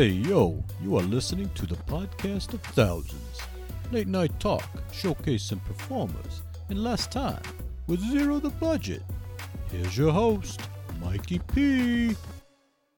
[0.00, 3.38] Hey, yo, you are listening to the podcast of thousands.
[3.92, 6.40] Late night talk, showcasing performers
[6.70, 7.42] and last time
[7.86, 9.02] with zero the budget.
[9.70, 10.62] Here's your host,
[11.02, 12.16] Mikey P.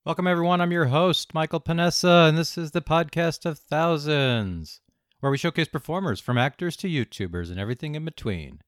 [0.05, 0.61] Welcome, everyone.
[0.61, 4.81] I'm your host, Michael Panessa, and this is the podcast of thousands,
[5.19, 8.61] where we showcase performers from actors to YouTubers and everything in between.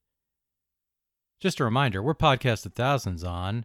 [1.39, 3.65] Just a reminder, we're podcast of thousands on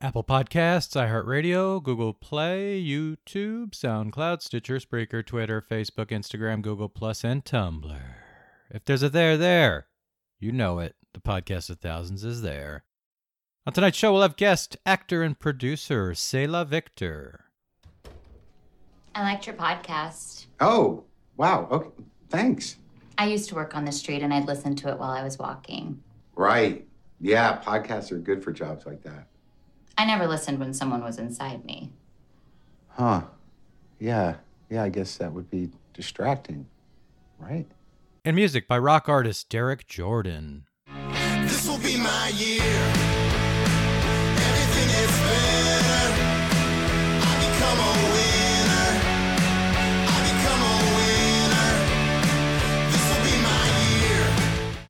[0.00, 7.44] Apple Podcasts, iHeartRadio, Google Play, YouTube, SoundCloud, Stitcher, Spreaker, Twitter, Facebook, Instagram, Google Plus, and
[7.44, 8.00] Tumblr.
[8.70, 9.86] If there's a there there,
[10.38, 10.94] you know it.
[11.12, 12.84] The podcast of thousands is there.
[13.66, 17.44] On tonight's show, we'll have guest actor and producer Selah Victor.
[19.14, 20.46] I liked your podcast.
[20.60, 21.04] Oh,
[21.36, 21.68] wow.
[21.70, 21.90] Okay.
[22.30, 22.76] Thanks.
[23.16, 25.38] I used to work on the street and I'd listen to it while I was
[25.38, 26.02] walking.
[26.34, 26.86] Right.
[27.20, 29.28] Yeah, podcasts are good for jobs like that.
[29.96, 31.92] I never listened when someone was inside me.
[32.88, 33.22] Huh.
[33.98, 34.36] Yeah.
[34.70, 36.66] Yeah, I guess that would be distracting.
[37.38, 37.66] Right?
[38.24, 40.64] And music by rock artist Derek Jordan.
[41.42, 42.62] This will be my year.
[44.36, 46.06] Everything is better.
[47.20, 48.90] I become a winner.
[50.08, 51.72] I become a winner.
[52.90, 53.64] This will be my
[54.06, 54.26] year.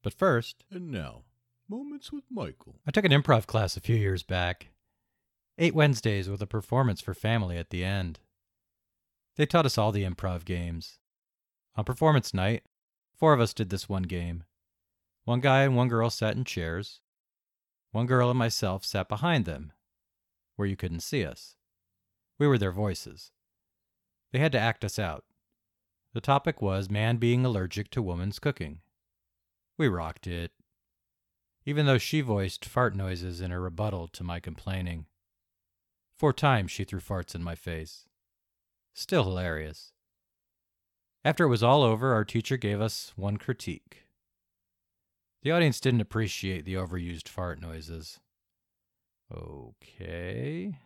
[0.02, 1.22] But first, And now,
[1.68, 2.76] Moments with Michael.
[2.86, 4.68] I took an improv class a few years back.
[5.56, 8.18] Eight Wednesdays with a performance for family at the end.
[9.36, 10.98] They taught us all the improv games.
[11.76, 12.64] On performance night,
[13.14, 14.42] four of us did this one game.
[15.24, 17.00] One guy and one girl sat in chairs.
[17.92, 19.72] One girl and myself sat behind them,
[20.56, 21.54] where you couldn't see us.
[22.36, 23.30] We were their voices.
[24.32, 25.24] They had to act us out.
[26.14, 28.80] The topic was man being allergic to woman's cooking.
[29.78, 30.50] We rocked it,
[31.64, 35.06] even though she voiced fart noises in her rebuttal to my complaining.
[36.24, 38.06] Four times she threw farts in my face.
[38.94, 39.92] Still hilarious.
[41.22, 44.06] After it was all over, our teacher gave us one critique.
[45.42, 48.20] The audience didn't appreciate the overused fart noises.
[49.30, 50.78] Okay.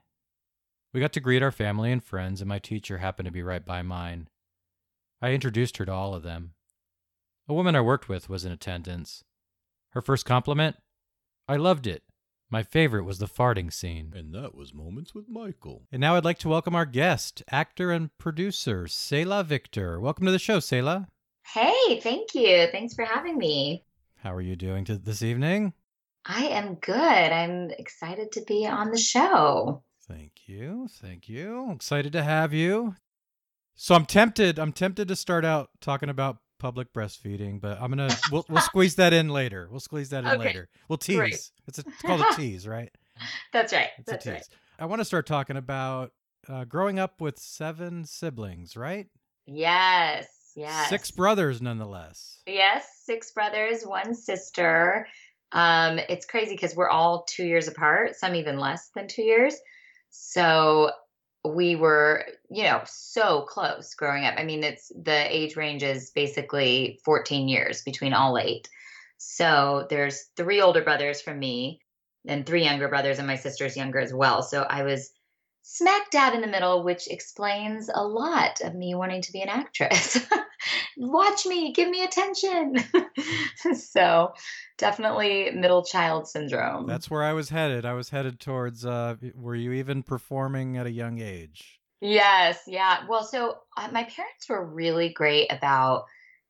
[0.93, 3.65] We got to greet our family and friends, and my teacher happened to be right
[3.65, 4.26] by mine.
[5.22, 6.55] I introduced her to all of them.
[7.49, 9.22] A woman I worked with was in attendance.
[9.91, 10.78] Her first compliment?
[11.47, 12.03] I loved it.
[12.50, 14.14] My favorite was the farting scene.
[14.16, 15.82] And that was Moments with Michael.
[15.92, 20.00] And now I'd like to welcome our guest, actor and producer, Selah Victor.
[20.00, 21.08] Welcome to the show, Selah.
[21.53, 22.69] Hey, thank you.
[22.72, 23.84] Thanks for having me.
[24.16, 25.75] How are you doing to this evening?
[26.25, 26.97] I am good.
[26.97, 29.82] I'm excited to be on the show.
[30.06, 30.88] Thank you.
[30.91, 31.70] Thank you.
[31.70, 32.94] Excited to have you.
[33.75, 34.58] So I'm tempted.
[34.58, 38.96] I'm tempted to start out talking about public breastfeeding, but I'm gonna we'll we'll squeeze
[38.96, 39.69] that in later.
[39.70, 40.38] We'll squeeze that in Okay.
[40.38, 40.69] later.
[40.88, 41.16] We'll tease.
[41.16, 41.50] Great.
[41.66, 42.91] It's, a, it's called a tease, right?
[43.52, 43.88] That's right.
[43.98, 44.38] It's That's a right.
[44.38, 44.48] tease.
[44.78, 46.12] I want to start talking about
[46.48, 49.06] uh, growing up with seven siblings, right?
[49.46, 50.26] Yes.
[50.54, 50.88] Yes.
[50.88, 52.41] Six brothers, nonetheless.
[52.46, 55.06] Yes, six brothers, one sister.
[55.52, 59.56] Um, it's crazy because we're all two years apart, some even less than two years.
[60.10, 60.90] So
[61.44, 64.34] we were, you know, so close growing up.
[64.37, 68.69] I mean, it's the age range is basically 14 years between all eight.
[69.19, 71.81] So there's three older brothers from me
[72.26, 74.43] and three younger brothers, and my sister's younger as well.
[74.43, 75.10] So I was
[75.62, 79.49] smack dab in the middle, which explains a lot of me wanting to be an
[79.49, 80.19] actress.
[80.96, 82.76] Watch me, give me attention.
[83.74, 84.32] so
[84.76, 86.86] definitely middle child syndrome.
[86.86, 87.84] That's where I was headed.
[87.84, 88.84] I was headed towards.
[88.84, 91.80] Uh, were you even performing at a young age?
[92.00, 93.04] Yes, yeah.
[93.08, 96.04] Well, so uh, my parents were really great about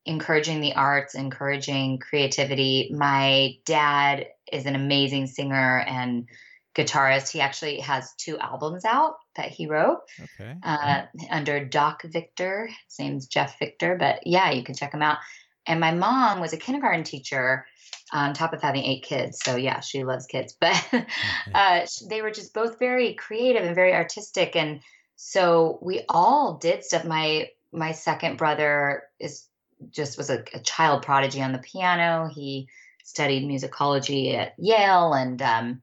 [0.05, 2.91] encouraging the arts, encouraging creativity.
[2.95, 6.27] My dad is an amazing singer and
[6.75, 7.31] guitarist.
[7.31, 10.55] He actually has two albums out that he wrote Okay.
[10.63, 12.69] uh, under Doc Victor.
[12.87, 15.17] His name's Jeff Victor, but yeah, you can check him out.
[15.65, 17.65] And my mom was a kindergarten teacher
[18.11, 19.39] on top of having eight kids.
[19.43, 20.55] So yeah, she loves kids.
[20.59, 21.05] But
[21.53, 24.55] uh, they were just both very creative and very artistic.
[24.55, 24.81] And
[25.15, 27.05] so we all did stuff.
[27.05, 29.47] My my second brother is
[29.91, 32.29] just was a, a child prodigy on the piano.
[32.33, 32.67] He
[33.03, 35.81] studied musicology at Yale, and um,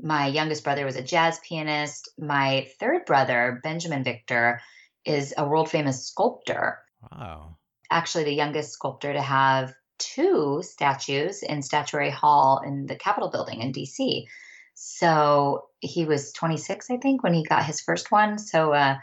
[0.00, 2.08] my youngest brother was a jazz pianist.
[2.18, 4.60] My third brother, Benjamin Victor,
[5.04, 6.78] is a world famous sculptor.
[7.12, 7.56] wow.
[7.90, 13.60] Actually, the youngest sculptor to have two statues in Statuary Hall in the Capitol building
[13.60, 14.24] in DC.
[14.74, 18.38] So he was 26, I think, when he got his first one.
[18.38, 18.96] So, uh,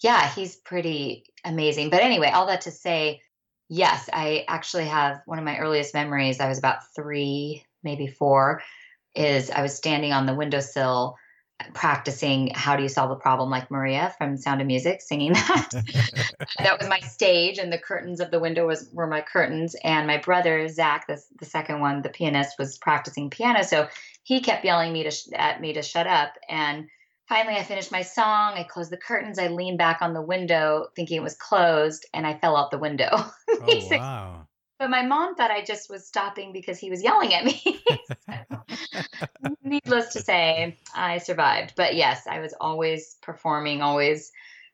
[0.00, 1.90] yeah, he's pretty amazing.
[1.90, 3.20] But anyway, all that to say,
[3.68, 6.40] yes, I actually have one of my earliest memories.
[6.40, 8.62] I was about three, maybe four,
[9.14, 11.16] is I was standing on the windowsill
[11.60, 15.32] uh, practicing how do you solve a problem like Maria from Sound of Music, singing
[15.32, 15.70] that.
[16.58, 19.76] that was my stage, and the curtains of the window was were my curtains.
[19.82, 23.88] And my brother Zach, the the second one, the pianist, was practicing piano, so
[24.22, 26.34] he kept yelling me to sh- at me to shut up.
[26.48, 26.88] And
[27.28, 28.54] finally, I finished my song.
[28.54, 29.38] I closed the curtains.
[29.38, 32.78] I leaned back on the window, thinking it was closed, and I fell out the
[32.78, 33.10] window.
[33.62, 34.46] Oh, wow.
[34.80, 37.82] But my mom thought I just was stopping because he was yelling at me.
[38.08, 38.64] So,
[39.62, 41.74] needless to say, I survived.
[41.76, 44.32] But yes, I was always performing, always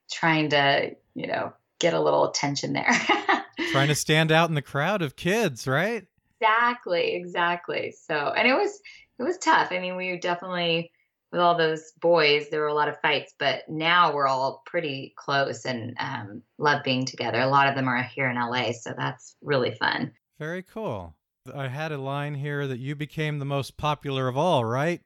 [0.08, 2.88] trying to, you know, get a little attention there.
[3.73, 6.06] Trying to stand out in the crowd of kids, right?
[6.41, 7.94] exactly, exactly.
[8.06, 8.81] So, and it was
[9.19, 9.73] it was tough.
[9.73, 10.93] I mean, we were definitely
[11.36, 15.12] with all those boys, there were a lot of fights, but now we're all pretty
[15.16, 17.38] close and um, love being together.
[17.38, 20.12] A lot of them are here in LA, so that's really fun.
[20.38, 21.14] Very cool.
[21.54, 25.02] I had a line here that you became the most popular of all, right?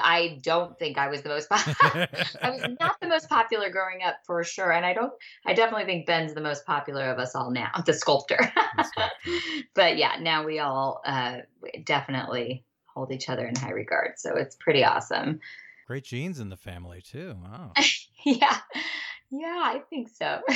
[0.00, 2.06] I don't think I was the most popular.
[2.42, 4.70] I was not the most popular growing up for sure.
[4.70, 5.12] And I don't,
[5.44, 8.38] I definitely think Ben's the most popular of us all now, the sculptor.
[8.76, 9.64] The sculptor.
[9.74, 11.38] but yeah, now we all uh,
[11.84, 12.64] definitely
[12.96, 14.12] hold each other in high regard.
[14.16, 15.38] So it's pretty awesome.
[15.86, 17.36] Great genes in the family too.
[17.44, 17.72] Wow.
[18.24, 18.56] yeah.
[19.30, 20.40] Yeah, I think so.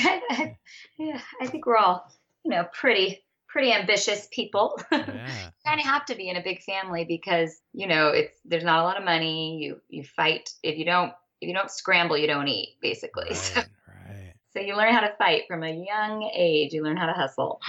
[0.99, 2.11] yeah, I think we're all,
[2.45, 4.81] you know, pretty, pretty ambitious people.
[4.93, 5.51] Yeah.
[5.67, 8.81] kind of have to be in a big family because you know it's there's not
[8.81, 12.27] a lot of money you you fight if you don't if you don't scramble you
[12.27, 13.67] don't eat basically so, Right,
[14.09, 14.35] right.
[14.53, 17.61] so you learn how to fight from a young age you learn how to hustle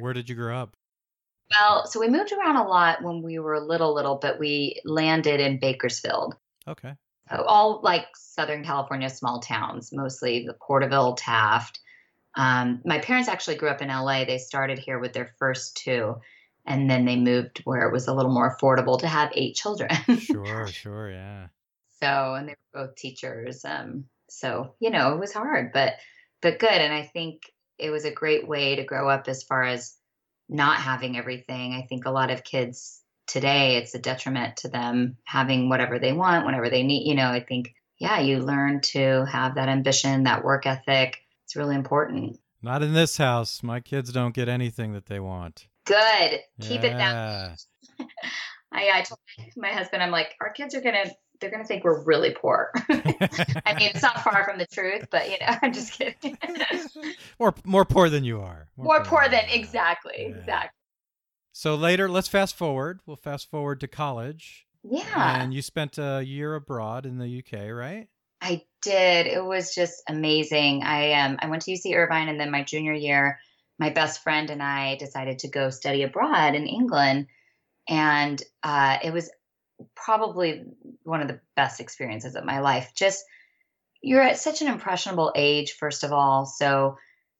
[0.00, 0.76] Where did you grow up?
[1.58, 5.40] Well so we moved around a lot when we were little little but we landed
[5.40, 6.34] in bakersfield
[6.68, 6.94] Okay.
[7.30, 11.80] so all like southern california small towns mostly the porterville taft
[12.38, 16.16] um, my parents actually grew up in la they started here with their first two
[16.66, 19.90] and then they moved where it was a little more affordable to have eight children
[20.18, 21.46] Sure, sure, yeah.
[22.00, 25.94] so and they were both teachers um so you know it was hard but
[26.42, 27.42] but good and i think
[27.78, 29.96] it was a great way to grow up as far as
[30.48, 35.16] not having everything i think a lot of kids today it's a detriment to them
[35.24, 39.24] having whatever they want whenever they need you know i think yeah you learn to
[39.26, 43.62] have that ambition that work ethic it's really important Not in this house.
[43.62, 45.68] My kids don't get anything that they want.
[45.84, 47.58] good keep it that
[47.98, 48.04] Yeah.
[48.72, 49.20] I, I told
[49.56, 51.04] my husband, I'm like, our kids are gonna,
[51.40, 52.70] they're gonna think we're really poor.
[52.88, 56.38] I mean, it's not far from the truth, but you know, I'm just kidding.
[57.40, 58.68] more more poor than you are.
[58.76, 59.56] More poor than you are.
[59.58, 60.36] exactly, Yeah.
[60.36, 60.70] exactly.
[61.52, 63.00] So later, let's fast forward.
[63.06, 64.66] We'll fast forward to college.
[64.88, 68.06] Yeah, And you spent a year abroad in the UK, right?
[68.40, 69.26] I did.
[69.26, 70.82] It was just amazing.
[70.84, 73.40] I um, I went to UC Irvine, and then my junior year,
[73.78, 77.26] my best friend and I decided to go study abroad in England,
[77.88, 79.30] and uh, it was
[79.94, 80.64] probably
[81.02, 82.92] one of the best experiences of my life.
[82.94, 83.24] Just
[84.02, 86.96] you're at such an impressionable age, first of all, so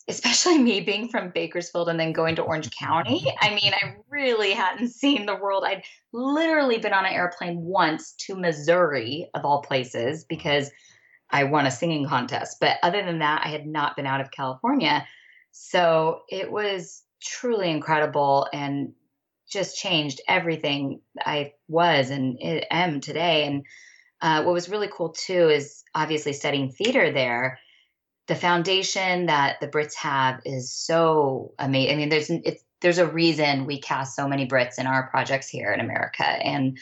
[0.08, 3.26] especially me being from Bakersfield and then going to Orange County.
[3.40, 5.64] I mean, I really hadn't seen the world.
[5.66, 10.70] I'd literally been on an airplane once to Missouri, of all places, because
[11.30, 12.58] I won a singing contest.
[12.60, 15.06] But other than that, I had not been out of California.
[15.52, 18.92] So it was truly incredible and
[19.50, 23.44] just changed everything I was and am today.
[23.44, 23.64] And
[24.20, 27.58] uh, what was really cool too is obviously studying theater there.
[28.26, 31.94] The foundation that the Brits have is so amazing.
[31.94, 32.30] I mean, there's
[32.80, 36.78] there's a reason we cast so many Brits in our projects here in America, and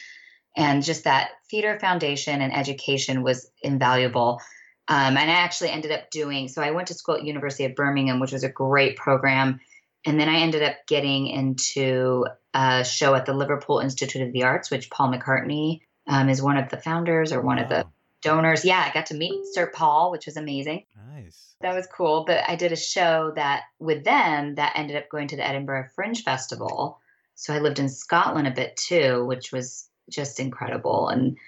[0.56, 4.40] and just that theater foundation and education was invaluable.
[4.86, 6.62] Um, and I actually ended up doing so.
[6.62, 9.60] I went to school at University of Birmingham, which was a great program,
[10.04, 14.44] and then I ended up getting into a show at the Liverpool Institute of the
[14.44, 17.86] Arts, which Paul McCartney um, is one of the founders or one of the
[18.22, 18.64] donors.
[18.64, 20.84] Yeah, I got to meet Sir Paul, which was amazing.
[21.12, 21.54] Nice.
[21.60, 22.24] That was cool.
[22.26, 25.88] But I did a show that with them that ended up going to the Edinburgh
[25.94, 27.00] Fringe Festival.
[27.34, 31.38] So I lived in Scotland a bit too, which was just incredible and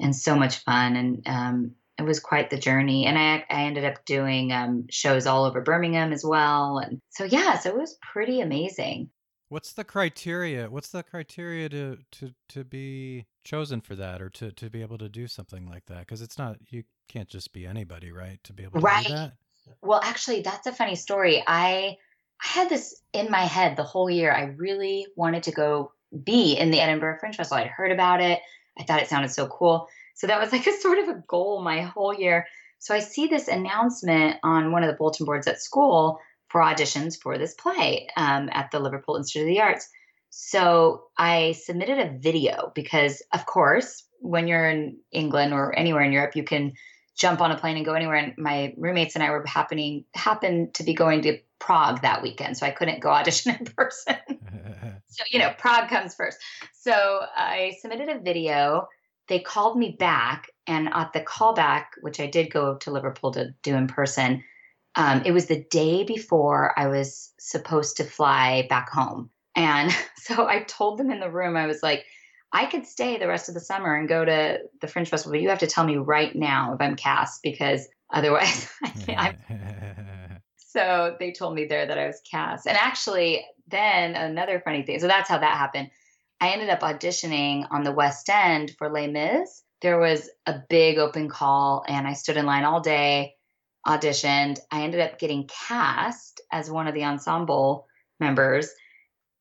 [0.00, 0.96] and so much fun.
[0.96, 3.06] And um, it was quite the journey.
[3.06, 6.78] And I I ended up doing um, shows all over Birmingham as well.
[6.78, 9.10] And so yeah, so it was pretty amazing.
[9.48, 10.68] What's the criteria?
[10.68, 14.98] What's the criteria to to to be chosen for that, or to to be able
[14.98, 16.00] to do something like that?
[16.00, 18.42] Because it's not you can't just be anybody, right?
[18.44, 19.06] To be able to Right.
[19.06, 19.32] do that.
[19.82, 21.42] Well, actually, that's a funny story.
[21.46, 21.96] I
[22.42, 24.32] I had this in my head the whole year.
[24.32, 25.92] I really wanted to go
[26.24, 27.62] be in the Edinburgh Fringe Festival.
[27.62, 28.40] I'd heard about it.
[28.78, 29.88] I thought it sounded so cool.
[30.16, 32.46] So that was like a sort of a goal my whole year.
[32.78, 37.20] So I see this announcement on one of the bulletin boards at school for auditions
[37.20, 39.88] for this play um, at the Liverpool Institute of the Arts.
[40.30, 46.12] So I submitted a video because, of course, when you're in England or anywhere in
[46.12, 46.74] Europe, you can
[47.16, 48.16] jump on a plane and go anywhere.
[48.16, 52.58] And my roommates and I were happening happened to be going to Prague that weekend,
[52.58, 54.16] so I couldn't go audition in person.
[55.08, 56.38] so you know, Prague comes first.
[56.74, 56.92] So
[57.34, 58.88] I submitted a video.
[59.28, 63.54] They called me back, and at the callback, which I did go to Liverpool to
[63.62, 64.44] do in person,
[64.94, 69.30] um, it was the day before I was supposed to fly back home.
[69.54, 72.04] And so I told them in the room, I was like,
[72.52, 75.42] I could stay the rest of the summer and go to the Fringe Festival, but
[75.42, 79.18] you have to tell me right now if I'm cast because otherwise I can't,
[79.50, 82.66] I'm so they told me there that I was cast.
[82.66, 85.00] And actually, then another funny thing.
[85.00, 85.90] So that's how that happened.
[86.40, 89.62] I ended up auditioning on the West End for Les Mis.
[89.82, 93.34] There was a big open call, and I stood in line all day,
[93.86, 94.58] auditioned.
[94.70, 97.86] I ended up getting cast as one of the ensemble
[98.20, 98.70] members.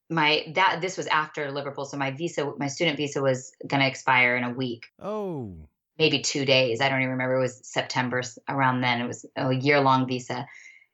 [0.09, 3.87] My that this was after Liverpool, so my visa, my student visa, was going to
[3.87, 6.79] expire in a week oh, maybe two days.
[6.79, 7.35] I don't even remember.
[7.35, 9.01] It was September around then.
[9.01, 10.45] It was a year long visa.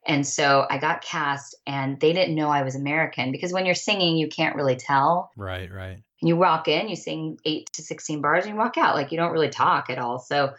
[0.06, 3.76] And so I got cast, and they didn't know I was American because when you're
[3.76, 5.32] singing, you can't really tell.
[5.38, 6.02] right, right.
[6.22, 8.96] And you walk in, you sing eight to 16 bars, and you walk out.
[8.96, 10.20] Like you don't really talk at all.
[10.20, 10.54] So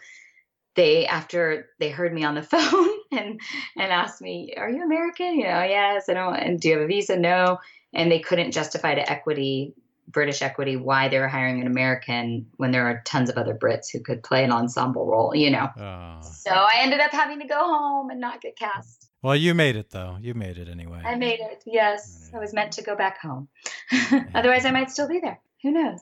[0.75, 3.41] they, after they heard me on the phone and,
[3.77, 5.35] and asked me, Are you American?
[5.35, 6.07] You know, yes.
[6.09, 7.17] I don't, and do you have a visa?
[7.17, 7.59] No.
[7.93, 9.75] And they couldn't justify to equity
[10.07, 13.91] British equity why they were hiring an American when there are tons of other Brits
[13.91, 15.69] who could play an ensemble role, you know.
[15.77, 16.19] Oh.
[16.21, 19.09] So I ended up having to go home and not get cast.
[19.21, 20.17] Well, you made it though.
[20.21, 21.01] You made it anyway.
[21.05, 21.63] I made it.
[21.65, 23.47] Yes, I was meant to go back home.
[24.35, 25.39] Otherwise, I might still be there.
[25.63, 26.01] Who knows?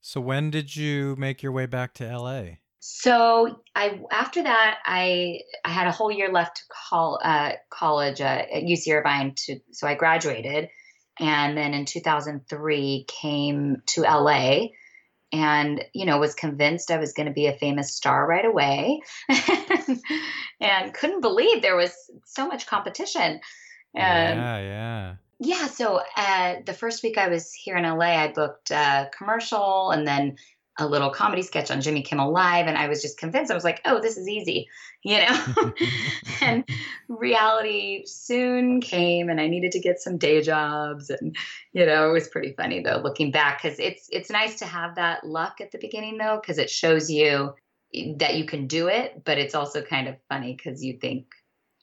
[0.00, 2.42] So when did you make your way back to LA?
[2.80, 8.20] So I after that I I had a whole year left to call uh, college
[8.20, 10.68] uh, at UC Irvine to so I graduated,
[11.20, 14.68] and then in 2003 came to LA,
[15.32, 19.00] and you know was convinced I was going to be a famous star right away,
[20.60, 21.92] and couldn't believe there was
[22.24, 23.40] so much competition.
[23.94, 25.14] And yeah, yeah.
[25.40, 29.90] yeah, so uh, the first week I was here in LA, I booked a commercial
[29.90, 30.36] and then
[30.78, 33.50] a little comedy sketch on Jimmy Kimmel Live, and I was just convinced.
[33.50, 34.68] I was like, "Oh, this is easy,"
[35.02, 35.72] you know.
[36.40, 36.64] and
[37.08, 41.36] reality soon came, and I needed to get some day jobs, and
[41.72, 44.94] you know, it was pretty funny though, looking back, because it's it's nice to have
[44.96, 47.54] that luck at the beginning though, because it shows you
[48.16, 51.26] that you can do it, but it's also kind of funny because you think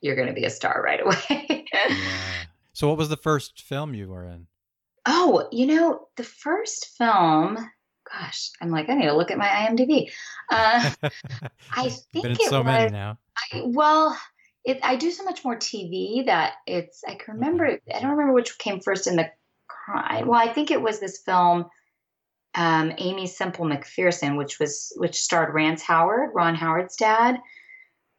[0.02, 1.66] you're going to be a star right away.
[1.74, 1.96] yeah.
[2.74, 4.48] So what was the first film you were in?
[5.08, 7.58] Oh, you know, the first film,
[8.12, 10.12] gosh, I'm like, I need to look at my IMDb.
[10.50, 10.92] Uh,
[11.72, 13.18] I think in it so was, many now.
[13.52, 14.18] I, well,
[14.64, 18.34] it, I do so much more TV that it's, I can remember, I don't remember
[18.34, 19.30] which came first in the
[19.68, 20.28] crime.
[20.28, 21.66] Well, I think it was this film,
[22.56, 27.40] um, Aimee Semple McPherson, which was, which starred Rance Howard, Ron Howard's dad.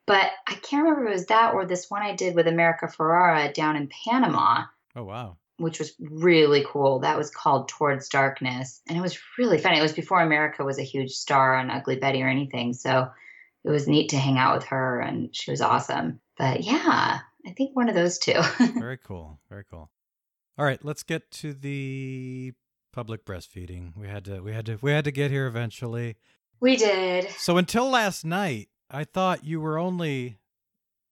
[0.06, 2.86] But I can't remember if it was that or this one I did with America
[2.86, 4.64] Ferrera down in Panama
[4.96, 5.36] Oh wow.
[5.58, 7.00] Which was really cool.
[7.00, 8.80] That was called Towards Darkness.
[8.88, 9.78] And it was really funny.
[9.78, 12.74] It was before America was a huge star on Ugly Betty or anything.
[12.74, 13.08] So
[13.64, 16.20] it was neat to hang out with her and she was awesome.
[16.38, 18.40] But yeah, I think one of those two.
[18.78, 19.40] Very cool.
[19.48, 19.90] Very cool.
[20.58, 22.52] All right, let's get to the
[22.92, 23.96] public breastfeeding.
[23.96, 26.16] We had to we had to we had to get here eventually.
[26.60, 27.28] we did.
[27.38, 30.38] So until last night, I thought you were only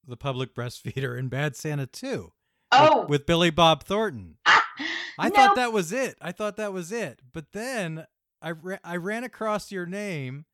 [0.07, 2.31] the public breastfeeder in Bad Santa 2 with-
[2.77, 4.37] Oh, with, Billy Bob Thornton.
[4.45, 5.29] I no.
[5.29, 6.17] thought that was it.
[6.21, 7.21] I thought that was it.
[7.33, 8.05] But then
[8.41, 10.45] I ra- I ran across your name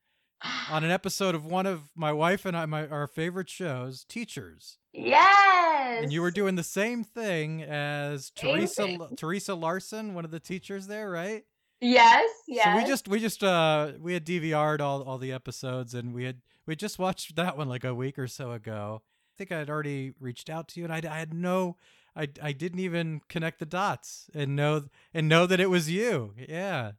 [0.70, 4.78] on an episode of one of my wife and I my our favorite shows, Teachers.
[4.94, 6.04] Yes.
[6.04, 9.08] And you were doing the same thing as Same Teresa thing.
[9.18, 11.44] Teresa Larson, one of the teachers there, right?
[11.80, 12.66] Yes, yes.
[12.66, 16.26] So we just we just uh we had DVR'd all all the episodes and we
[16.26, 19.02] had we just watched that one like a week or so ago.
[19.04, 21.78] I think I had already reached out to you and I, I had no
[22.16, 26.34] I I didn't even connect the dots and know and know that it was you.
[26.38, 26.92] Yeah.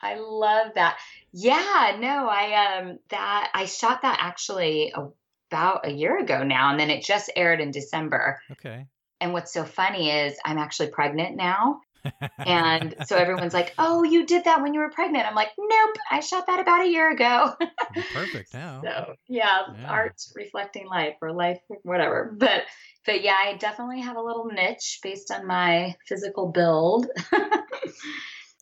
[0.00, 0.98] I love that.
[1.32, 4.92] Yeah, no, I um that I shot that actually
[5.50, 8.40] about a year ago now and then it just aired in December.
[8.52, 8.86] Okay.
[9.20, 11.80] And what's so funny is I'm actually pregnant now.
[12.46, 15.96] And so everyone's like, "Oh, you did that when you were pregnant." I'm like, "Nope,
[16.10, 17.54] I shot that about a year ago."
[18.12, 18.80] Perfect now.
[18.84, 19.90] so, yeah, Yeah.
[19.90, 22.34] art reflecting life or life whatever.
[22.38, 22.62] But
[23.06, 27.06] but yeah, I definitely have a little niche based on my physical build.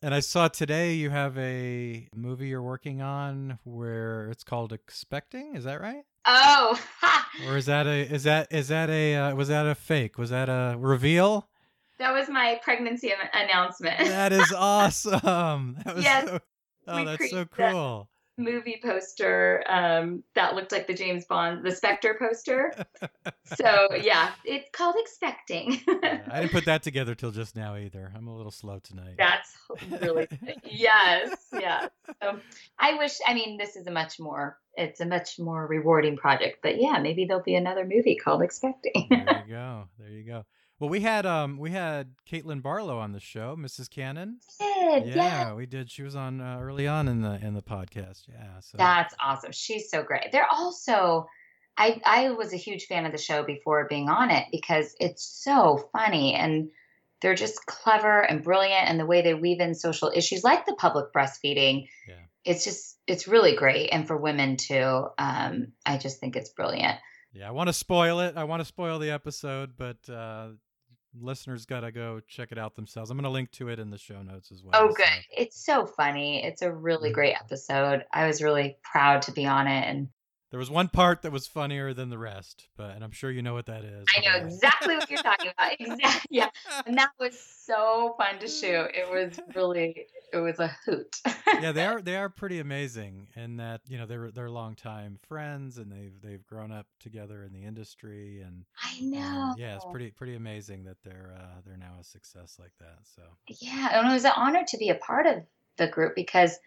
[0.03, 5.55] And I saw today you have a movie you're working on where it's called Expecting.
[5.55, 6.03] Is that right?
[6.27, 7.27] oh, ha!
[7.47, 10.19] Or is that a is that is that a uh, was that a fake?
[10.19, 11.49] Was that a reveal?
[11.97, 13.97] that was my pregnancy announcement.
[13.97, 15.79] That is awesome.
[15.83, 16.39] That was Yes, so,
[16.87, 18.07] oh, we that's so cool.
[18.37, 22.73] Movie poster um, that looked like the James Bond, the Spectre poster.
[23.55, 25.81] so yeah, it's called Expecting.
[25.87, 28.11] Yeah, I didn't put that together till just now either.
[28.15, 29.15] I'm a little slow tonight.
[29.17, 29.57] That's
[30.01, 30.27] really
[30.63, 31.87] yes, yeah.
[32.21, 32.39] So
[32.79, 33.17] I wish.
[33.25, 34.57] I mean, this is a much more.
[34.75, 36.59] It's a much more rewarding project.
[36.61, 39.07] But yeah, maybe there'll be another movie called Expecting.
[39.09, 39.83] there you go.
[39.99, 40.45] There you go.
[40.79, 43.89] Well, we had um we had Caitlin Barlow on the show, Mrs.
[43.89, 44.39] Cannon.
[44.59, 45.53] Did, Yeah, yeah.
[45.53, 45.89] we did.
[45.89, 48.23] She was on uh, early on in the in the podcast.
[48.29, 48.59] Yeah.
[48.59, 49.51] So That's awesome.
[49.51, 50.31] She's so great.
[50.31, 51.27] They're also
[51.77, 55.23] I I was a huge fan of the show before being on it because it's
[55.23, 56.69] so funny and
[57.21, 60.75] they're just clever and brilliant and the way they weave in social issues like the
[60.75, 61.87] public breastfeeding.
[62.07, 62.15] Yeah.
[62.45, 65.07] It's just it's really great and for women too.
[65.17, 66.99] Um I just think it's brilliant.
[67.33, 68.37] yeah, I want to spoil it.
[68.37, 70.49] I want to spoil the episode, but uh
[71.19, 73.09] listeners got to go check it out themselves.
[73.09, 74.73] I'm going to link to it in the show notes as well.
[74.75, 75.25] Oh so- good.
[75.35, 76.43] It's so funny.
[76.43, 78.05] It's a really great episode.
[78.11, 80.09] I was really proud to be on it and
[80.49, 83.41] There was one part that was funnier than the rest, but and I'm sure you
[83.41, 84.05] know what that is.
[84.15, 85.73] I know exactly what you're talking about.
[85.79, 86.27] Exactly.
[86.29, 86.49] Yeah.
[86.85, 88.89] and that was so fun to shoot.
[88.93, 91.15] It was really, it was a hoot.
[91.61, 95.77] yeah, they are they are pretty amazing in that you know they're they're longtime friends
[95.77, 99.53] and they've they've grown up together in the industry and I know.
[99.57, 102.99] yeah, it's pretty pretty amazing that they're uh, they're now a success like that.
[103.03, 103.23] So
[103.59, 105.43] Yeah, and it was an honor to be a part of
[105.77, 106.57] the group because,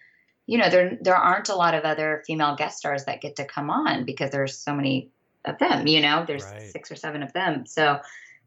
[0.46, 3.44] you know, there there aren't a lot of other female guest stars that get to
[3.44, 5.10] come on because there's so many
[5.44, 5.86] of them.
[5.86, 6.70] You know, there's Right.
[6.70, 7.66] six or seven of them.
[7.66, 8.00] So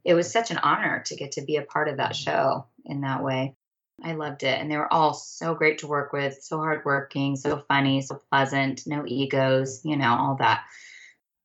[0.04, 2.32] it was such an honor to get to be a part of that mm-hmm.
[2.32, 3.56] show in that way.
[4.04, 7.64] I loved it, and they were all so great to work with, so hardworking, so
[7.68, 10.64] funny, so pleasant, no egos, you know, all that.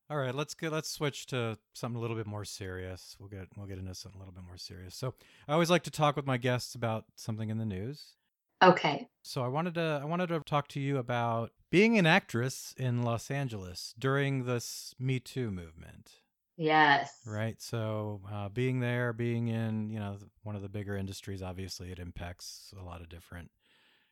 [0.09, 3.15] all right, let's get let's switch to something a little bit more serious.
[3.19, 4.95] We'll get we'll get into something a little bit more serious.
[4.95, 5.13] So
[5.47, 8.15] I always like to talk with my guests about something in the news.
[8.61, 9.09] Okay.
[9.23, 13.03] So I wanted to I wanted to talk to you about being an actress in
[13.03, 16.21] Los Angeles during this Me Too movement.
[16.57, 17.25] Yes.
[17.25, 17.61] Right.
[17.61, 21.99] So uh, being there, being in, you know, one of the bigger industries, obviously it
[21.99, 23.51] impacts a lot of different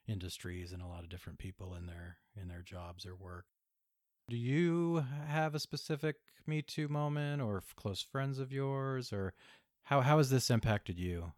[0.08, 3.46] industries and a lot of different people in their in their jobs or work.
[4.30, 9.34] Do you have a specific Me Too moment or close friends of yours, or
[9.86, 11.34] how how has this impacted you?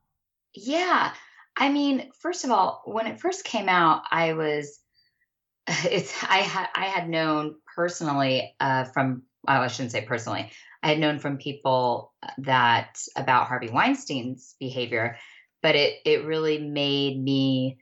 [0.53, 1.15] Yeah.
[1.59, 4.79] I mean, first of all, when it first came out, I was
[5.67, 10.51] it's I had I had known personally uh from well, I shouldn't say personally.
[10.81, 15.17] I had known from people that about Harvey Weinstein's behavior,
[15.61, 17.79] but it it really made me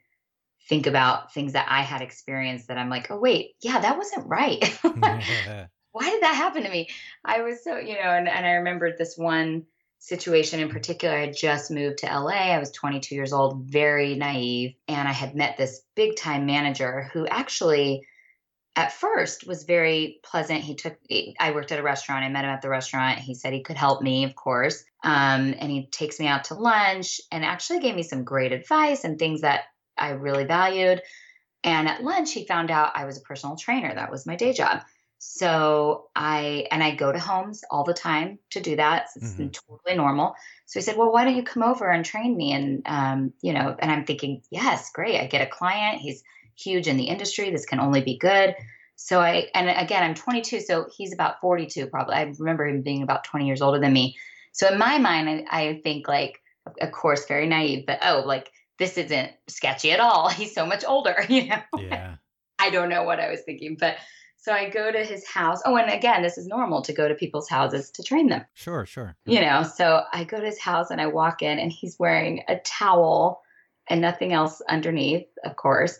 [0.68, 4.28] think about things that I had experienced that I'm like, "Oh wait, yeah, that wasn't
[4.28, 6.90] right." why did that happen to me?
[7.24, 9.66] I was so, you know, and, and I remembered this one
[10.00, 11.16] situation in particular.
[11.16, 12.54] I just moved to LA.
[12.54, 14.76] I was 22 years old, very naive.
[14.88, 18.08] And I had met this big time manager who actually,
[18.76, 20.62] at first, was very pleasant.
[20.62, 20.98] He took,
[21.40, 22.24] I worked at a restaurant.
[22.24, 23.20] I met him at the restaurant.
[23.20, 24.84] He said he could help me, of course.
[25.04, 29.04] Um, and he takes me out to lunch and actually gave me some great advice
[29.04, 29.66] and things that
[29.98, 31.02] I really valued.
[31.64, 33.94] And at lunch, he found out I was a personal trainer.
[33.94, 34.84] That was my day job.
[35.20, 39.08] So I and I go to homes all the time to do that.
[39.16, 39.52] It's Mhm.
[39.52, 40.36] totally normal.
[40.66, 43.54] So he said, "Well, why don't you come over and train me?" And um, you
[43.54, 45.20] know, and I'm thinking, "Yes, great.
[45.20, 46.02] I get a client.
[46.02, 46.24] He's
[46.56, 47.50] huge in the industry.
[47.50, 48.56] This can only be good."
[48.96, 52.16] So I and again, I'm 22, so he's about 42 probably.
[52.16, 54.18] I remember him being about 20 years older than me.
[54.52, 56.42] So in my mind, I, I think like,
[56.82, 60.30] of course, very naive, but oh, like this isn't sketchy at all.
[60.40, 61.62] He's so much older, you know.
[61.80, 62.16] yeah.
[62.60, 63.98] I don't know what I was thinking, but
[64.48, 65.62] so I go to his house.
[65.66, 68.86] Oh, and again, this is normal to go to people's houses to train them, Sure,
[68.86, 69.18] sure.
[69.26, 69.64] you know.
[69.64, 73.42] So I go to his house and I walk in, and he's wearing a towel
[73.90, 76.00] and nothing else underneath, of course.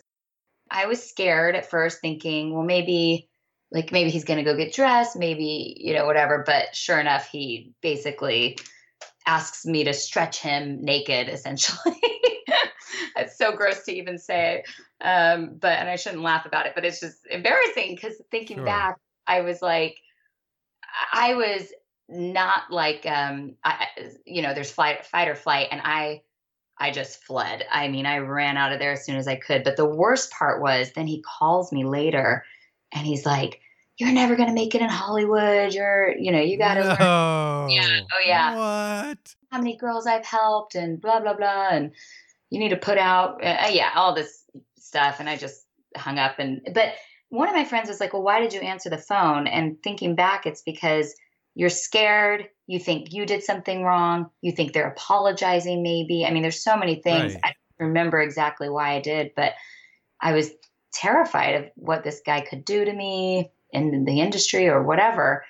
[0.70, 3.28] I was scared at first, thinking, well, maybe,
[3.70, 6.42] like, maybe he's going to go get dressed, maybe, you know, whatever.
[6.46, 8.56] But sure enough, he basically
[9.28, 11.94] asks me to stretch him naked, essentially.
[13.16, 14.62] it's so gross to even say
[15.02, 18.64] um but and i shouldn't laugh about it but it's just embarrassing because thinking Sure.
[18.64, 19.98] back i was like
[21.12, 21.72] i was
[22.08, 23.88] not like um I-
[24.24, 26.22] you know there's flight fight or flight and i
[26.78, 29.64] i just fled i mean i ran out of there as soon as i could
[29.64, 32.44] but the worst part was then he calls me later
[32.92, 33.60] and he's like
[33.98, 35.74] you're never going to make it in hollywood.
[35.74, 37.70] You're you know you got to learn.
[37.70, 38.56] Yeah, oh, yeah.
[38.56, 39.34] What?
[39.50, 41.68] how many girls I've helped and blah blah blah.
[41.70, 41.92] And
[42.50, 44.44] you need to put out uh, yeah all this
[44.78, 45.20] stuff.
[45.20, 45.64] And I just
[45.96, 46.38] hung up.
[46.38, 46.94] And but
[47.30, 49.46] one of my friends was like well why did you answer the phone?
[49.46, 51.14] And thinking back it's because
[51.54, 52.48] you're scared.
[52.66, 54.30] You think you did something wrong.
[54.42, 56.24] You think they're apologizing maybe.
[56.24, 57.34] I mean there's so many things.
[57.34, 57.44] Right.
[57.44, 59.52] I don't remember exactly why I did but
[60.20, 60.50] I was
[60.92, 65.44] terrified of what this guy could do to me in the industry or whatever.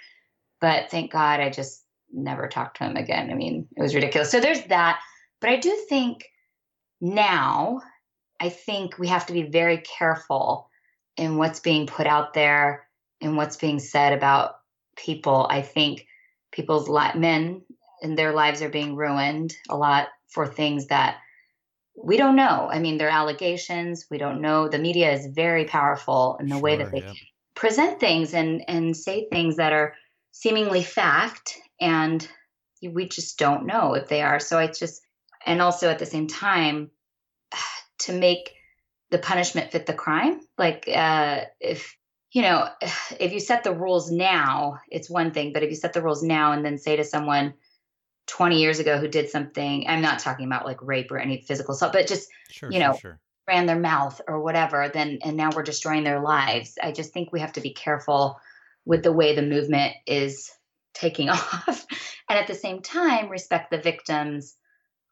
[0.60, 3.30] But thank God I just never talked to him again.
[3.30, 4.30] I mean, it was ridiculous.
[4.30, 5.00] So there's that.
[5.40, 6.24] But I do think
[7.00, 7.82] now,
[8.40, 10.68] I think we have to be very careful
[11.16, 12.86] in what's being put out there
[13.20, 14.56] and what's being said about
[14.96, 15.46] people.
[15.50, 16.06] I think
[16.52, 17.62] people's li- men
[18.02, 21.18] and their lives are being ruined a lot for things that
[22.00, 22.68] we don't know.
[22.70, 24.06] I mean, they're allegations.
[24.10, 24.68] We don't know.
[24.68, 27.16] The media is very powerful in the way that Sure, they yep.
[27.58, 29.94] Present things and and say things that are
[30.30, 32.28] seemingly fact and
[32.80, 35.02] we just don't know if they are so it's just
[35.44, 36.88] and also at the same time
[37.98, 38.54] to make
[39.10, 41.96] the punishment fit the crime like uh if
[42.30, 42.68] you know
[43.18, 46.22] if you set the rules now it's one thing but if you set the rules
[46.22, 47.54] now and then say to someone
[48.28, 51.74] 20 years ago who did something i'm not talking about like rape or any physical
[51.74, 53.20] assault but just Sure, you sure, know, sure.
[53.48, 57.32] Ran their mouth or whatever then and now we're destroying their lives i just think
[57.32, 58.38] we have to be careful
[58.84, 60.52] with the way the movement is
[60.94, 61.86] taking off
[62.28, 64.54] and at the same time respect the victims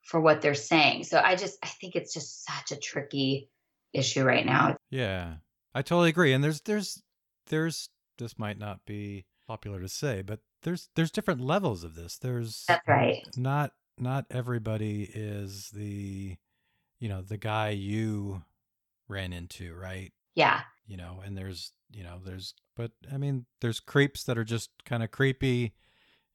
[0.02, 3.48] for what they're saying so i just i think it's just such a tricky
[3.96, 5.36] issue right now Yeah,
[5.74, 6.32] I totally agree.
[6.32, 7.02] And there's there's
[7.48, 12.18] there's this might not be popular to say, but there's there's different levels of this.
[12.18, 16.36] There's that's right not not everybody is the
[16.98, 18.42] you know the guy you
[19.08, 20.12] ran into, right?
[20.36, 24.44] yeah You know, and there's you know there's but I mean there's creeps that are
[24.44, 25.74] just kind of creepy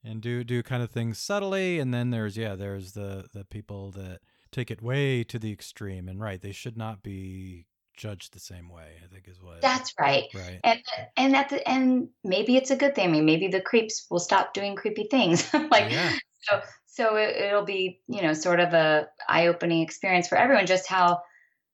[0.04, 3.92] and do do kind of things subtly, and then there's yeah there's the the people
[3.92, 4.20] that
[4.50, 8.68] take it way to the extreme, and right they should not be judged the same
[8.68, 8.96] way.
[9.02, 10.60] I think is what that's right right.
[10.64, 10.82] and
[11.16, 14.18] and at the and maybe it's a good thing i mean maybe the creeps will
[14.18, 16.60] stop doing creepy things like yeah, so
[16.92, 21.20] so it, it'll be you know sort of a eye-opening experience for everyone just how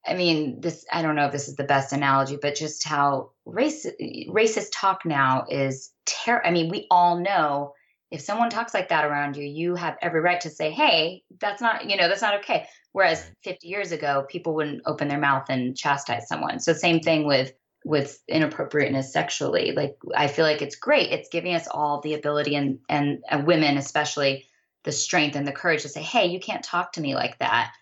[0.07, 3.31] i mean this i don't know if this is the best analogy but just how
[3.45, 3.87] race
[4.29, 7.73] racist talk now is ter- i mean we all know
[8.11, 11.61] if someone talks like that around you you have every right to say hey that's
[11.61, 12.67] not you know that's not okay.
[12.93, 16.59] Whereas 50 years ago people wouldn't open their mouth and chastise someone.
[16.61, 17.53] So same thing with
[17.85, 19.73] with inappropriateness sexually.
[19.73, 21.11] Like i feel like it's great.
[21.13, 24.48] It's giving us all the ability and and, and women especially
[24.85, 27.73] the strength and the courage to say hey you can't talk to me like that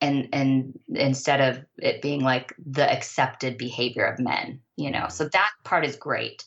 [0.00, 5.10] and and instead of it being like the accepted behavior of men you know mm-hmm.
[5.10, 6.44] so that part is great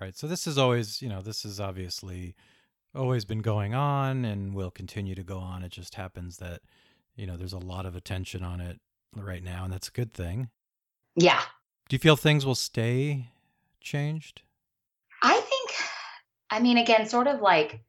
[0.00, 0.16] right.
[0.16, 2.34] So this is always you know this is obviously
[2.94, 5.62] always been going on and will continue to go on.
[5.62, 6.60] It just happens that
[7.14, 8.80] you know there's a lot of attention on it
[9.14, 10.50] right now, and that's a good thing.
[11.14, 11.42] yeah
[11.88, 13.28] Do you feel things will stay
[13.80, 14.42] changed?
[15.22, 15.70] I think,
[16.50, 17.80] I mean, again, sort of like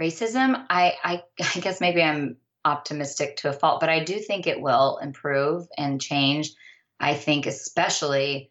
[0.00, 0.64] racism.
[0.70, 1.22] I, I,
[1.54, 5.68] I guess maybe I'm optimistic to a fault, but I do think it will improve
[5.78, 6.52] and change.
[6.98, 8.50] I think, especially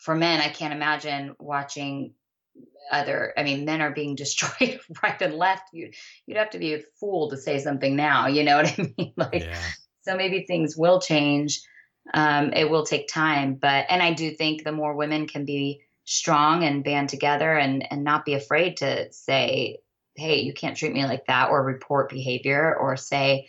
[0.00, 2.14] for men, I can't imagine watching
[2.90, 3.34] other.
[3.36, 5.70] I mean, men are being destroyed right and left.
[5.72, 5.90] You,
[6.26, 8.26] you'd have to be a fool to say something now.
[8.26, 9.12] You know what I mean?
[9.16, 9.62] Like, yeah,
[10.02, 11.60] so maybe things will change.
[12.14, 15.82] Um, it will take time, but and I do think the more women can be
[16.04, 19.78] strong and band together and and not be afraid to say,
[20.16, 23.48] "Hey, you can't treat me like that," or report behavior, or say,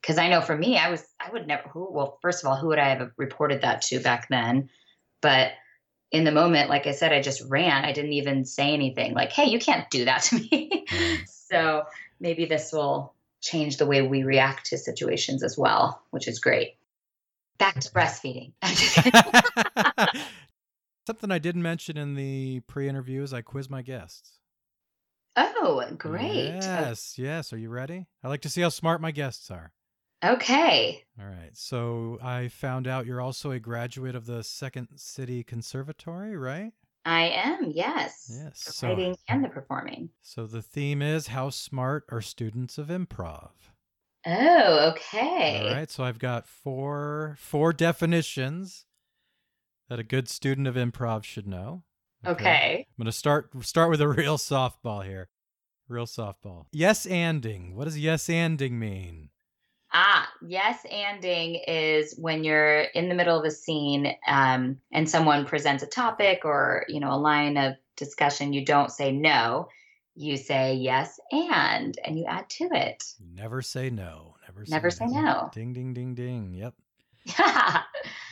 [0.00, 1.68] because I know for me, I was I would never.
[1.68, 4.70] Who well, first of all, who would I have reported that to back then?
[5.20, 5.52] But
[6.10, 7.84] in the moment, like I said, I just ran.
[7.84, 10.86] I didn't even say anything like, "Hey, you can't do that to me."
[11.26, 11.84] so
[12.20, 16.76] maybe this will change the way we react to situations as well, which is great.
[17.58, 18.52] Back to breastfeeding.
[21.06, 24.38] Something I didn't mention in the pre-interview is I quiz my guests.
[25.38, 26.50] Oh, great.
[26.50, 27.52] Uh yes, yes.
[27.52, 28.06] Are you ready?
[28.22, 29.72] I like to see how smart my guests are.
[30.24, 31.04] Okay.
[31.20, 31.50] All right.
[31.54, 36.72] So I found out you're also a graduate of the Second City Conservatory, right?
[37.04, 38.28] I am, yes.
[38.42, 38.64] Yes.
[38.64, 40.10] The So, writing and the performing.
[40.20, 43.50] so the theme is how smart are students of improv?
[44.26, 45.68] Oh, okay.
[45.68, 45.90] All right.
[45.90, 48.84] So I've got four four definitions
[49.88, 51.84] that a good student of improv should know.
[52.26, 52.86] Okay.
[52.88, 55.28] I'm gonna start start with a real softball here.
[55.88, 56.66] Real softball.
[56.72, 57.74] Yes anding.
[57.74, 59.30] What does yes anding mean?
[59.90, 65.46] Ah, yes, anding is when you're in the middle of a scene um, and someone
[65.46, 68.52] presents a topic or you know a line of discussion.
[68.52, 69.68] You don't say no.
[70.14, 73.04] You say yes and, and you add to it.
[73.34, 74.34] Never say no.
[74.46, 75.48] Never say Never say no.
[75.54, 76.54] Ding ding ding ding.
[76.54, 76.74] Yep.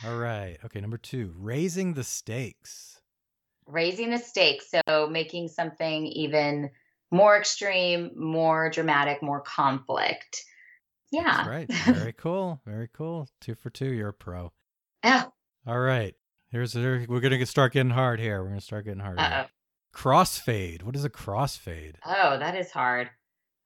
[0.05, 0.57] All right.
[0.65, 1.33] Okay, number 2.
[1.37, 2.86] Raising the stakes.
[3.67, 6.69] Raising the stakes, so making something even
[7.11, 10.43] more extreme, more dramatic, more conflict.
[11.11, 11.23] Yeah.
[11.23, 11.71] That's right.
[11.95, 12.61] Very cool.
[12.65, 13.27] Very cool.
[13.41, 13.85] 2 for 2.
[13.93, 14.51] You're a pro.
[15.03, 15.31] Oh,
[15.65, 16.15] All right.
[16.49, 18.41] Here's here, we're gonna get, start getting hard here.
[18.41, 19.19] We're gonna start getting hard.
[19.19, 19.27] here.
[19.27, 19.45] Uh-oh.
[19.93, 20.83] Crossfade.
[20.83, 21.95] What is a crossfade?
[22.05, 23.09] Oh, that is hard.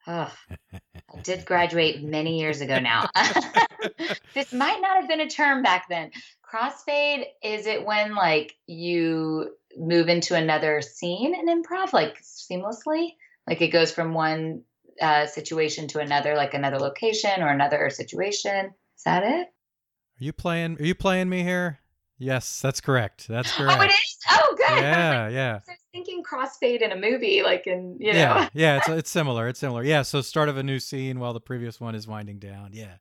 [0.08, 0.32] Ugh.
[0.74, 0.80] I
[1.22, 3.08] did graduate many years ago now.
[4.34, 6.10] this might not have been a term back then.
[6.44, 13.16] Crossfade is it when like you move into another scene in improv like seamlessly?
[13.48, 14.64] Like it goes from one
[15.02, 18.72] uh, situation to another, like another location or another situation.
[18.98, 19.48] Is that it?
[19.48, 20.78] Are you playing?
[20.80, 21.80] Are you playing me here?
[22.18, 23.28] Yes, that's correct.
[23.28, 23.82] That's correct.
[23.82, 24.18] Oh, it is.
[24.30, 24.66] Oh, good.
[24.82, 25.60] Yeah, yeah.
[25.68, 28.20] I was thinking crossfade in a movie, like in you know.
[28.20, 29.48] Yeah, yeah, it's it's similar.
[29.48, 29.84] It's similar.
[29.84, 32.70] Yeah, so start of a new scene while the previous one is winding down.
[32.74, 32.96] Yeah,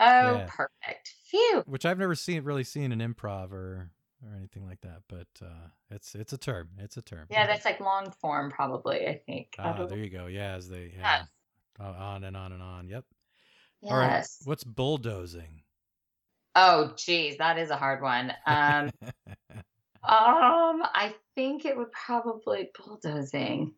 [0.00, 0.46] Oh, Yeah.
[0.48, 1.14] perfect.
[1.26, 1.62] Phew.
[1.66, 3.90] which I've never seen really seen in improv or
[4.26, 5.02] or anything like that.
[5.08, 6.68] But uh, it's it's a term.
[6.78, 7.26] It's a term.
[7.30, 9.06] Yeah, that's like long form, probably.
[9.06, 9.54] I think.
[9.58, 10.26] Ah, don't- there you go.
[10.26, 11.28] Yeah, as they yeah, Yes.
[11.96, 12.88] on and on and on.
[12.88, 13.04] Yep.
[13.82, 13.90] Yes.
[13.92, 14.26] All right.
[14.44, 15.62] What's bulldozing?
[16.54, 18.32] Oh, geez, that is a hard one.
[18.46, 18.90] Um,
[20.04, 23.72] um, I think it would probably bulldozing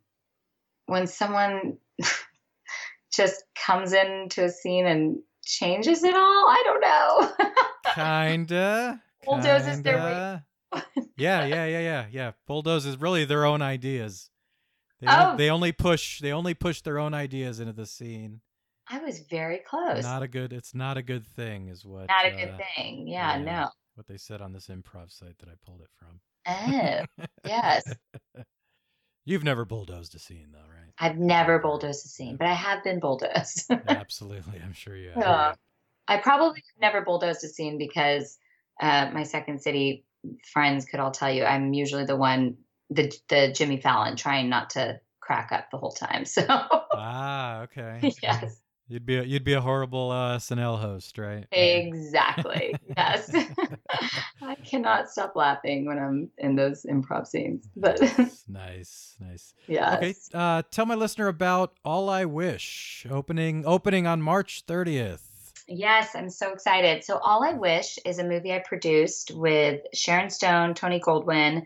[0.86, 1.78] when someone
[3.12, 6.20] just comes into a scene and changes it all.
[6.48, 7.50] I don't know.
[7.94, 9.00] Kinda.
[9.24, 10.40] Bulldozes their way-
[11.16, 12.32] yeah, yeah, yeah, yeah, yeah.
[12.46, 14.30] Bulldoze is really their own ideas.
[15.00, 15.36] They, Oh.
[15.36, 16.20] they only push.
[16.20, 18.40] They only push their own ideas into the scene.
[18.88, 20.02] I was very close.
[20.02, 20.52] Not a good.
[20.52, 22.08] It's not a good thing, is what.
[22.08, 23.06] Not a uh, good thing.
[23.08, 23.42] Yeah, yeah.
[23.42, 23.68] no.
[23.94, 26.20] What they said on this improv site that I pulled it from.
[26.46, 27.84] Oh, yes.
[29.24, 30.92] You've never bulldozed a scene, though, right?
[30.98, 33.70] I've never bulldozed a scene, but I have been bulldozed.
[33.88, 35.18] Absolutely, I'm sure you have.
[35.22, 35.54] Yeah.
[36.06, 38.36] I probably never bulldozed a scene because
[38.80, 40.04] uh, my second city
[40.52, 42.56] friends could all tell you I'm usually the one,
[42.90, 46.24] the the Jimmy Fallon, trying not to crack up the whole time.
[46.34, 48.12] So Ah, okay.
[48.22, 51.46] yes, You'd be a, you'd be a horrible uh, SNL host, right?
[51.52, 52.78] exactly.
[52.96, 53.34] yes,
[54.42, 57.66] I cannot stop laughing when I'm in those improv scenes.
[57.76, 58.00] But
[58.46, 59.94] Nice, nice, Yeah.
[59.96, 65.33] Okay, uh, tell my listener about All I Wish opening opening on March 30th.
[65.66, 67.04] Yes, I'm so excited.
[67.04, 71.64] So, All I Wish is a movie I produced with Sharon Stone, Tony Goldwyn,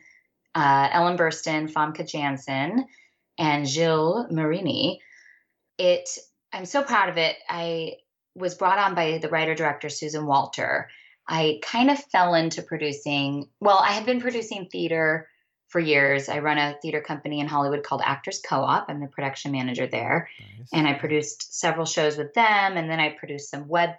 [0.54, 2.86] uh, Ellen Burstyn, Famke Janssen,
[3.38, 5.00] and Gilles Marini.
[5.78, 6.08] It,
[6.52, 7.36] I'm so proud of it.
[7.48, 7.94] I
[8.34, 10.88] was brought on by the writer director Susan Walter.
[11.26, 13.48] I kind of fell into producing.
[13.60, 15.28] Well, I had been producing theater
[15.68, 16.28] for years.
[16.28, 18.86] I run a theater company in Hollywood called Actors Co-op.
[18.88, 20.28] I'm the production manager there
[20.58, 20.68] Nice.
[20.72, 22.76] and I produced several shows with them.
[22.76, 23.90] And then I produced some web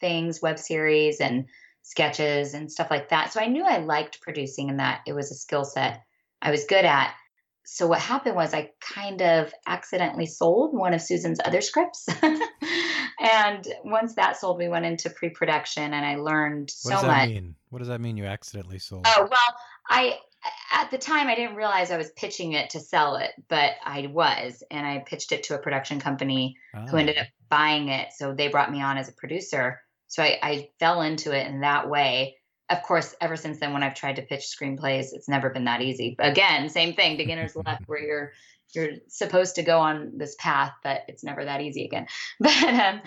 [0.00, 1.46] things, web series, and
[1.82, 3.32] sketches and stuff like that.
[3.32, 6.02] So I knew I liked producing and that it was a skill set
[6.42, 7.14] I was good at.
[7.64, 12.06] So what happened was I kind of accidentally sold one of Susan's other scripts.
[13.20, 17.06] and once that sold, we went into pre-production and I learned what so does that
[17.06, 17.28] much.
[17.28, 17.54] mean?
[17.70, 18.16] What does that mean?
[18.16, 19.06] You accidentally sold?
[19.06, 19.56] Oh, well,
[19.88, 20.18] I
[20.72, 24.06] at the time I didn't realize I was pitching it to sell it, but I
[24.08, 27.00] was, and I pitched it to a production company who Ah.
[27.00, 28.12] ended up buying it.
[28.16, 29.80] So they brought me on as a producer.
[30.08, 32.36] So I, I fell into it in that way.
[32.68, 35.82] Of course, ever since then, when I've tried to pitch screenplays, it's never been that
[35.82, 36.16] easy.
[36.18, 38.32] Again, same thing, beginner's luck, where you're
[38.74, 42.06] you're supposed to go on this path, but it's never that easy again.
[42.40, 43.00] But um,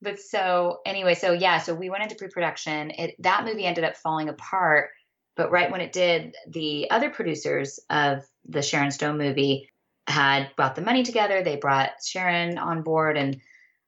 [0.00, 2.90] but so anyway, so yeah, so we went into pre-production.
[2.90, 4.90] It that movie ended up falling apart.
[5.36, 9.70] But right when it did, the other producers of the Sharon Stone movie
[10.06, 11.42] had brought the money together.
[11.42, 13.40] They brought Sharon on board, and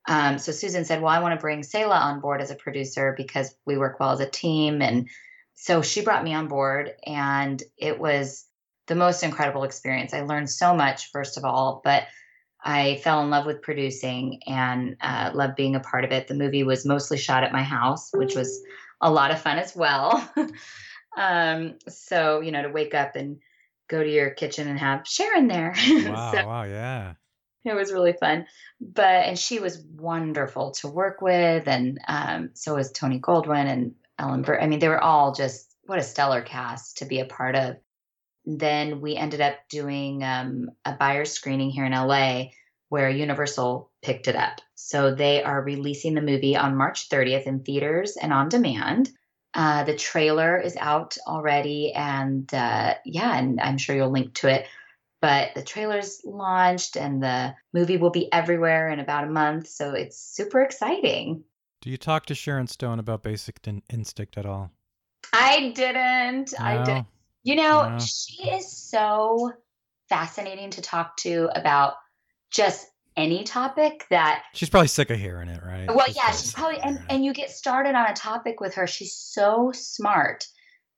[0.08, 3.14] um, so Susan said, "Well, I want to bring Selah on board as a producer
[3.16, 5.08] because we work well as a team." And
[5.54, 8.46] so she brought me on board, and it was
[8.86, 10.14] the most incredible experience.
[10.14, 12.04] I learned so much, first of all, but
[12.62, 16.28] I fell in love with producing and uh, loved being a part of it.
[16.28, 18.62] The movie was mostly shot at my house, which was
[19.00, 20.26] a lot of fun as well.
[21.16, 23.38] um, so you know, to wake up and
[23.88, 25.74] go to your kitchen and have Sharon there.
[25.88, 27.14] Wow, So- wow, yeah.
[27.64, 28.46] it was really fun
[28.80, 33.94] but and she was wonderful to work with and um, so was tony goldwyn and
[34.18, 37.24] ellen Bur- i mean they were all just what a stellar cast to be a
[37.24, 37.76] part of
[38.44, 42.44] then we ended up doing um, a buyer screening here in la
[42.90, 47.60] where universal picked it up so they are releasing the movie on march 30th in
[47.60, 49.08] theaters and on demand
[49.54, 54.48] uh, the trailer is out already and uh, yeah and i'm sure you'll link to
[54.48, 54.66] it
[55.20, 59.92] but the trailer's launched and the movie will be everywhere in about a month so
[59.92, 61.44] it's super exciting
[61.82, 64.70] Do you talk to Sharon Stone about Basic In- Instinct at all?
[65.32, 66.84] i didn't i No?
[66.84, 67.04] did
[67.42, 67.98] you know No.
[67.98, 69.52] she is so
[70.08, 71.94] fascinating to talk to about
[72.50, 72.86] just
[73.16, 75.86] any topic that She's probably sick of hearing it, right?
[75.88, 79.14] well yeah she's probably and, and you get started on a topic with her she's
[79.14, 80.46] so smart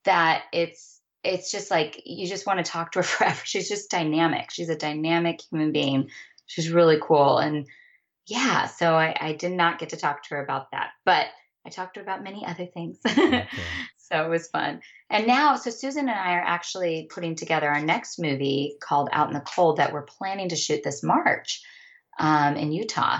[0.04, 3.40] that it's it's just like you just want to talk to her forever.
[3.44, 4.50] She's just dynamic.
[4.50, 6.10] She's a dynamic human being.
[6.46, 7.38] She's really cool.
[7.38, 7.66] And
[8.26, 11.26] yeah, so I, I did not get to talk to her about that, but
[11.64, 12.98] I talked to her about many other things.
[13.04, 13.48] Okay.
[13.96, 14.80] so it was fun.
[15.10, 19.28] And now, so Susan and I are actually putting together our next movie called Out
[19.28, 21.62] in the Cold that we're planning to shoot this March
[22.18, 23.18] um, in Utah.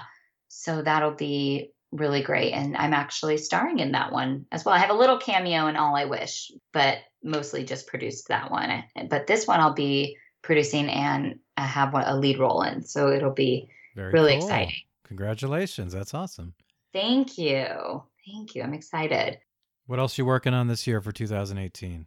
[0.49, 2.53] So that'll be really great.
[2.53, 4.75] And I'm actually starring in that one as well.
[4.75, 8.85] I have a little cameo in All I Wish, but mostly just produced that one.
[9.09, 12.83] But this one I'll be producing and I have a lead role in.
[12.83, 14.45] So it'll be Very really cool.
[14.47, 14.75] exciting.
[15.05, 15.93] Congratulations.
[15.93, 16.55] That's awesome.
[16.93, 18.03] Thank you.
[18.27, 18.63] Thank you.
[18.63, 19.39] I'm excited.
[19.87, 22.07] What else you working on this year for 2018?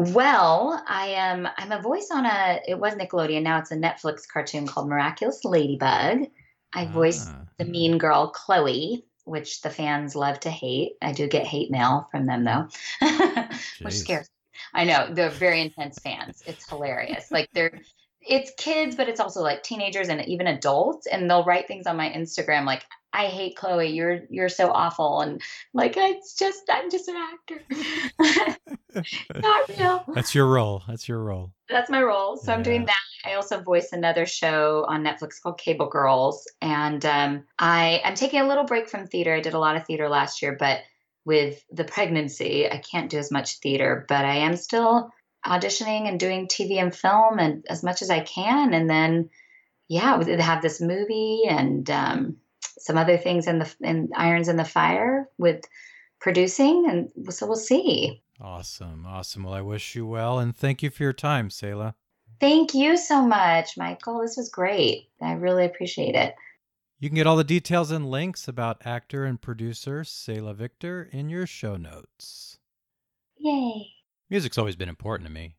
[0.00, 4.22] Well, I am I'm a voice on a it was Nickelodeon, now it's a Netflix
[4.26, 6.26] cartoon called Miraculous Ladybug.
[6.72, 7.42] I voiced Ah.
[7.58, 10.92] the mean girl Chloe, which the fans love to hate.
[11.02, 12.68] I do get hate mail from them though.
[13.82, 14.28] which scares
[14.72, 16.42] I know, they're very intense fans.
[16.46, 17.30] It's hilarious.
[17.30, 17.80] Like they're
[18.22, 21.06] it's kids, but it's also like teenagers and even adults.
[21.06, 23.88] And they'll write things on my Instagram like, I hate Chloe.
[23.88, 25.20] You're you're so awful.
[25.20, 25.42] And
[25.74, 28.56] like it's just I'm just an actor.
[29.34, 30.04] Not real.
[30.14, 30.82] That's your role.
[30.86, 31.52] That's your role.
[31.68, 32.36] That's my role.
[32.36, 32.96] So I'm doing that.
[33.24, 38.40] I also voice another show on Netflix called Cable Girls, and um, I I'm taking
[38.40, 39.34] a little break from theater.
[39.34, 40.80] I did a lot of theater last year, but
[41.24, 44.04] with the pregnancy, I can't do as much theater.
[44.08, 45.10] But I am still
[45.44, 48.72] auditioning and doing TV and film, and as much as I can.
[48.72, 49.30] And then,
[49.88, 52.36] yeah, we have this movie and um,
[52.80, 55.64] some other things in the in irons in the fire with
[56.20, 58.22] producing, and so we'll see.
[58.40, 59.04] Awesome.
[59.06, 59.44] Awesome.
[59.44, 61.94] Well, I wish you well and thank you for your time, Selah.
[62.40, 64.22] Thank you so much, Michael.
[64.22, 65.10] This was great.
[65.20, 66.34] I really appreciate it.
[66.98, 71.28] You can get all the details and links about actor and producer Selah Victor in
[71.28, 72.58] your show notes.
[73.36, 73.88] Yay.
[74.30, 75.56] Music's always been important to me.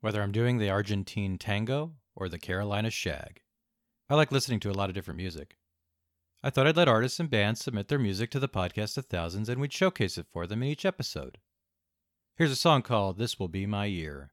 [0.00, 3.42] Whether I'm doing the Argentine tango or the Carolina shag,
[4.08, 5.56] I like listening to a lot of different music.
[6.42, 9.50] I thought I'd let artists and bands submit their music to the podcast of thousands
[9.50, 11.36] and we'd showcase it for them in each episode.
[12.36, 14.32] Here's a song called This Will Be My Year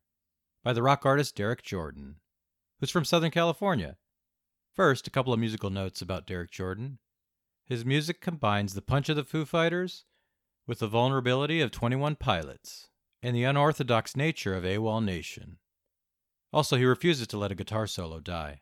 [0.64, 2.16] by the rock artist Derek Jordan,
[2.80, 3.98] who's from Southern California.
[4.74, 7.00] First, a couple of musical notes about Derek Jordan.
[7.66, 10.06] His music combines the punch of the Foo Fighters
[10.66, 12.88] with the vulnerability of 21 Pilots
[13.22, 15.58] and the unorthodox nature of AWOL Nation.
[16.54, 18.62] Also, he refuses to let a guitar solo die.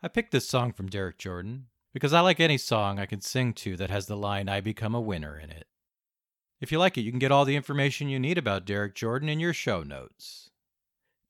[0.00, 3.54] I picked this song from Derek Jordan because I like any song I can sing
[3.54, 5.66] to that has the line I become a winner in it.
[6.60, 9.30] If you like it, you can get all the information you need about Derek Jordan
[9.30, 10.50] in your show notes.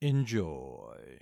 [0.00, 1.20] Enjoy.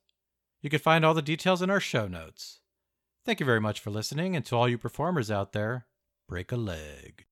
[0.61, 2.61] You can find all the details in our show notes.
[3.25, 5.85] Thank you very much for listening, and to all you performers out there,
[6.29, 7.25] break a leg.